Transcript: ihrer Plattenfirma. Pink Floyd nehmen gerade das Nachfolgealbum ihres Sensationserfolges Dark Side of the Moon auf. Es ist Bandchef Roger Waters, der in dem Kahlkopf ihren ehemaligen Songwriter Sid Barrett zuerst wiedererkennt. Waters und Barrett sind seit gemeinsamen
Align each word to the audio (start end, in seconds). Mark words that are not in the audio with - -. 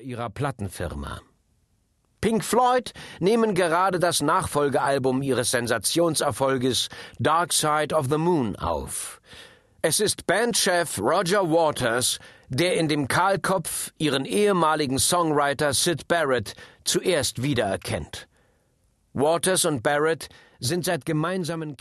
ihrer 0.00 0.30
Plattenfirma. 0.30 1.20
Pink 2.20 2.42
Floyd 2.44 2.92
nehmen 3.20 3.54
gerade 3.54 4.00
das 4.00 4.20
Nachfolgealbum 4.20 5.22
ihres 5.22 5.52
Sensationserfolges 5.52 6.88
Dark 7.20 7.52
Side 7.52 7.94
of 7.94 8.08
the 8.10 8.18
Moon 8.18 8.56
auf. 8.56 9.20
Es 9.82 10.00
ist 10.00 10.26
Bandchef 10.26 10.98
Roger 10.98 11.48
Waters, 11.48 12.18
der 12.48 12.74
in 12.74 12.88
dem 12.88 13.06
Kahlkopf 13.06 13.92
ihren 13.96 14.24
ehemaligen 14.24 14.98
Songwriter 14.98 15.72
Sid 15.72 16.08
Barrett 16.08 16.56
zuerst 16.82 17.44
wiedererkennt. 17.44 18.26
Waters 19.12 19.64
und 19.64 19.84
Barrett 19.84 20.28
sind 20.58 20.84
seit 20.84 21.06
gemeinsamen 21.06 21.76